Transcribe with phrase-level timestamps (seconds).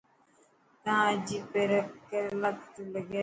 [0.83, 1.43] تان عجيب
[2.09, 3.19] ڪريلا تو لگي.